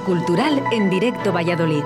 [0.00, 1.84] Cultural en Directo Valladolid.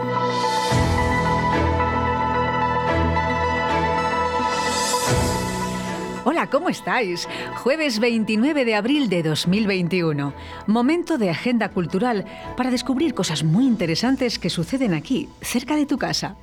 [6.24, 7.28] Hola, ¿cómo estáis?
[7.56, 10.32] Jueves 29 de abril de 2021.
[10.66, 12.24] Momento de agenda cultural
[12.56, 16.36] para descubrir cosas muy interesantes que suceden aquí, cerca de tu casa.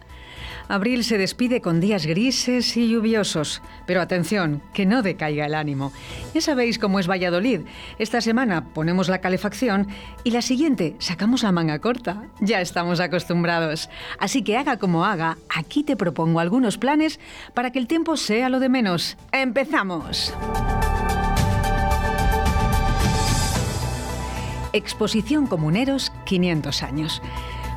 [0.67, 5.91] Abril se despide con días grises y lluviosos, pero atención, que no decaiga el ánimo.
[6.33, 7.61] Ya sabéis cómo es Valladolid.
[7.99, 9.87] Esta semana ponemos la calefacción
[10.23, 12.23] y la siguiente sacamos la manga corta.
[12.39, 13.89] Ya estamos acostumbrados.
[14.19, 17.19] Así que haga como haga, aquí te propongo algunos planes
[17.53, 19.17] para que el tiempo sea lo de menos.
[19.31, 20.33] ¡Empezamos!
[24.73, 27.21] Exposición Comuneros 500 años.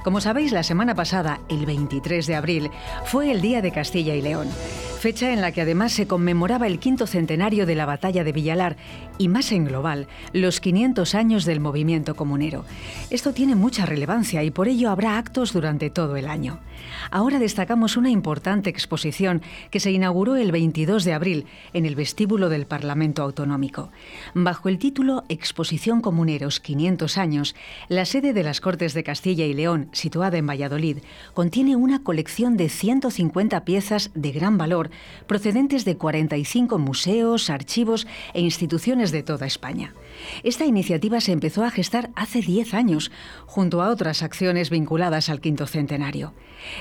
[0.08, 2.70] Como sabéis, la semana pasada, el 23 de abril,
[3.04, 4.48] fue el Día de Castilla y León
[4.98, 8.76] fecha en la que además se conmemoraba el quinto centenario de la batalla de Villalar
[9.16, 12.64] y más en global, los 500 años del movimiento comunero.
[13.10, 16.60] Esto tiene mucha relevancia y por ello habrá actos durante todo el año.
[17.10, 22.48] Ahora destacamos una importante exposición que se inauguró el 22 de abril en el vestíbulo
[22.48, 23.90] del Parlamento Autonómico.
[24.34, 27.54] Bajo el título Exposición Comuneros 500 años,
[27.88, 30.98] la sede de las Cortes de Castilla y León, situada en Valladolid,
[31.34, 34.87] contiene una colección de 150 piezas de gran valor
[35.26, 39.94] procedentes de 45 museos, archivos e instituciones de toda España.
[40.42, 43.10] Esta iniciativa se empezó a gestar hace 10 años,
[43.46, 46.34] junto a otras acciones vinculadas al quinto centenario.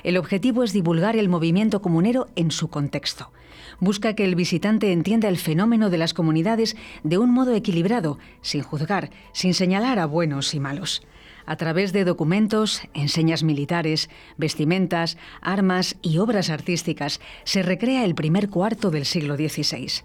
[0.04, 3.32] El objetivo es divulgar el movimiento comunero en su contexto.
[3.80, 8.62] Busca que el visitante entienda el fenómeno de las comunidades de un modo equilibrado, sin
[8.64, 11.02] juzgar, sin señalar a buenos y malos
[11.48, 18.50] a través de documentos, enseñas militares, vestimentas, armas y obras artísticas, se recrea el primer
[18.50, 20.04] cuarto del siglo XVI.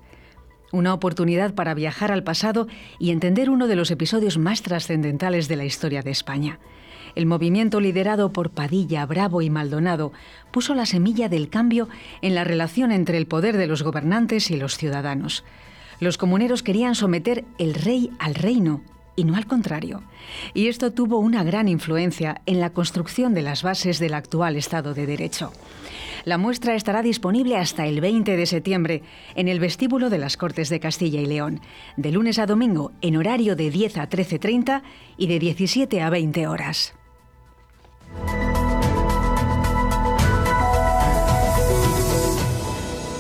[0.70, 5.56] Una oportunidad para viajar al pasado y entender uno de los episodios más trascendentales de
[5.56, 6.60] la historia de España.
[7.16, 10.12] El movimiento liderado por Padilla, Bravo y Maldonado
[10.50, 11.88] puso la semilla del cambio
[12.22, 15.44] en la relación entre el poder de los gobernantes y los ciudadanos.
[16.00, 18.81] Los comuneros querían someter el rey al reino
[19.17, 20.03] y no al contrario.
[20.55, 24.95] Y esto tuvo una gran influencia en la construcción de las bases del actual Estado
[24.95, 25.53] de Derecho.
[26.25, 29.03] La muestra estará disponible hasta el 20 de septiembre
[29.34, 31.61] en el vestíbulo de las Cortes de Castilla y León,
[31.97, 34.83] de lunes a domingo en horario de 10 a 13.30
[35.17, 36.94] y de 17 a 20 horas.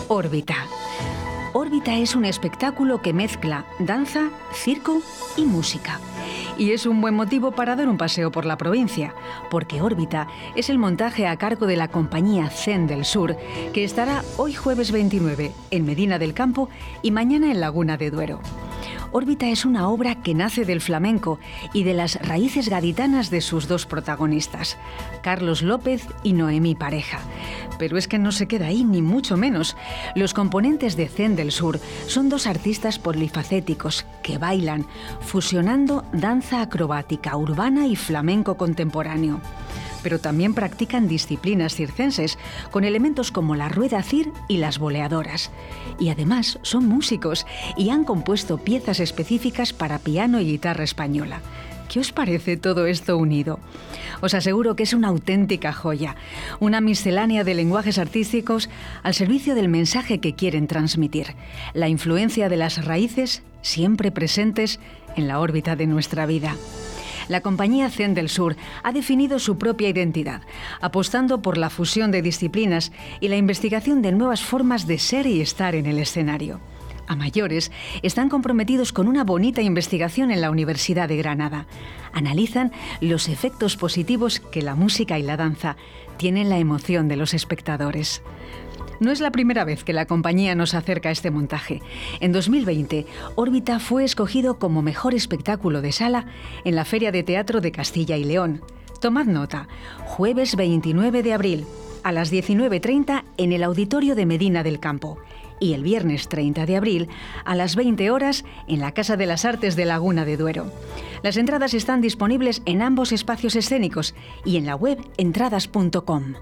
[0.08, 0.71] Órbita
[1.54, 5.02] Órbita es un espectáculo que mezcla danza, circo
[5.36, 6.00] y música.
[6.62, 9.16] Y es un buen motivo para dar un paseo por la provincia,
[9.50, 13.36] porque Órbita es el montaje a cargo de la compañía Zen del Sur,
[13.72, 16.68] que estará hoy jueves 29 en Medina del Campo
[17.02, 18.40] y mañana en Laguna de Duero.
[19.14, 21.38] Órbita es una obra que nace del flamenco
[21.74, 24.78] y de las raíces gaditanas de sus dos protagonistas,
[25.22, 27.18] Carlos López y Noemí Pareja.
[27.78, 29.76] Pero es que no se queda ahí, ni mucho menos.
[30.14, 34.86] Los componentes de Zen del Sur son dos artistas polifacéticos que bailan,
[35.20, 39.40] fusionando danza acrobática urbana y flamenco contemporáneo
[40.02, 42.38] pero también practican disciplinas circenses,
[42.70, 45.50] con elementos como la rueda cir y las boleadoras.
[45.98, 47.46] Y además son músicos
[47.76, 51.40] y han compuesto piezas específicas para piano y guitarra española.
[51.92, 53.60] ¿Qué os parece todo esto unido?
[54.22, 56.16] Os aseguro que es una auténtica joya,
[56.58, 58.70] una miscelánea de lenguajes artísticos
[59.02, 61.34] al servicio del mensaje que quieren transmitir,
[61.74, 64.80] la influencia de las raíces siempre presentes
[65.16, 66.56] en la órbita de nuestra vida
[67.28, 70.42] la compañía Zen del Sur ha definido su propia identidad,
[70.80, 75.40] apostando por la fusión de disciplinas y la investigación de nuevas formas de ser y
[75.40, 76.60] estar en el escenario.
[77.12, 81.66] A mayores, están comprometidos con una bonita investigación en la Universidad de Granada.
[82.14, 85.76] Analizan los efectos positivos que la música y la danza
[86.16, 88.22] tienen en la emoción de los espectadores.
[88.98, 91.82] No es la primera vez que la compañía nos acerca a este montaje.
[92.20, 96.24] En 2020, Órbita fue escogido como mejor espectáculo de sala
[96.64, 98.62] en la Feria de Teatro de Castilla y León.
[99.02, 99.68] Tomad nota,
[100.06, 101.66] jueves 29 de abril,
[102.04, 105.18] a las 19.30 en el Auditorio de Medina del Campo
[105.62, 107.08] y el viernes 30 de abril
[107.44, 110.72] a las 20 horas en la Casa de las Artes de Laguna de Duero.
[111.22, 114.14] Las entradas están disponibles en ambos espacios escénicos
[114.44, 116.34] y en la web entradas.com.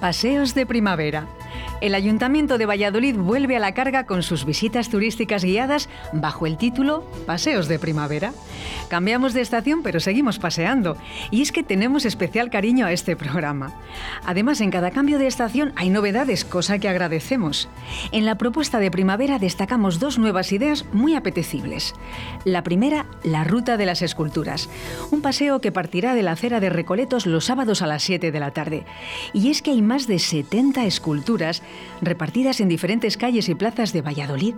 [0.00, 1.26] Paseos de primavera.
[1.84, 6.56] El Ayuntamiento de Valladolid vuelve a la carga con sus visitas turísticas guiadas bajo el
[6.56, 8.32] título Paseos de Primavera.
[8.88, 10.96] Cambiamos de estación, pero seguimos paseando.
[11.30, 13.78] Y es que tenemos especial cariño a este programa.
[14.24, 17.68] Además, en cada cambio de estación hay novedades, cosa que agradecemos.
[18.12, 21.92] En la propuesta de primavera destacamos dos nuevas ideas muy apetecibles.
[22.46, 24.70] La primera, la Ruta de las Esculturas,
[25.10, 28.40] un paseo que partirá de la acera de Recoletos los sábados a las 7 de
[28.40, 28.86] la tarde.
[29.34, 31.62] Y es que hay más de 70 esculturas
[32.00, 34.54] repartidas en diferentes calles y plazas de Valladolid.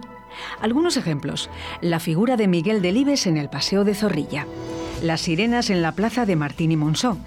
[0.61, 1.51] Algunos ejemplos.
[1.81, 4.47] La figura de Miguel Delibes en el Paseo de Zorrilla.
[5.03, 7.19] Las sirenas en la plaza de Martín y Monzó.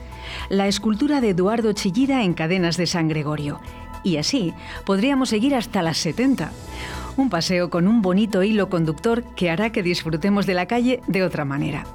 [0.49, 3.59] La escultura de Eduardo Chillida en Cadenas de San Gregorio.
[4.03, 4.53] Y así
[4.85, 6.51] podríamos seguir hasta las 70.
[7.17, 11.23] Un paseo con un bonito hilo conductor que hará que disfrutemos de la calle de
[11.23, 11.85] otra manera.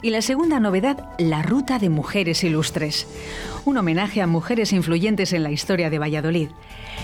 [0.00, 3.06] Y la segunda novedad, la Ruta de Mujeres Ilustres,
[3.64, 6.50] un homenaje a mujeres influyentes en la historia de Valladolid.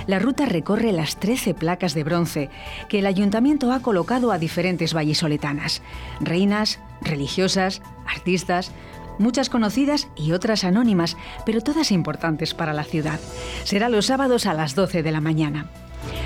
[0.06, 2.50] La ruta recorre las 13 placas de bronce
[2.88, 5.82] que el ayuntamiento ha colocado a diferentes vallisoletanas,
[6.20, 8.70] reinas, religiosas, artistas,
[9.18, 13.18] muchas conocidas y otras anónimas, pero todas importantes para la ciudad.
[13.64, 15.68] Será los sábados a las 12 de la mañana.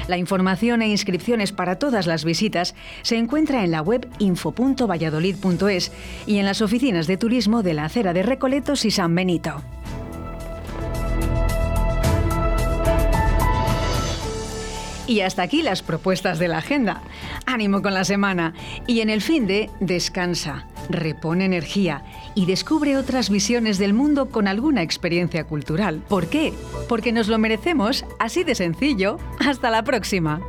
[0.08, 5.93] La información e inscripciones para todas las visitas se encuentra en la web info.valladolid.es
[6.26, 9.62] y en las oficinas de turismo de la acera de Recoletos y San Benito.
[15.06, 17.02] Y hasta aquí las propuestas de la agenda.
[17.46, 18.54] Ánimo con la semana.
[18.87, 22.02] Y en el fin de descansa, repone energía
[22.35, 26.02] y descubre otras visiones del mundo con alguna experiencia cultural.
[26.08, 26.52] ¿Por qué?
[26.88, 29.19] Porque nos lo merecemos, así de sencillo.
[29.38, 30.40] Hasta la próxima.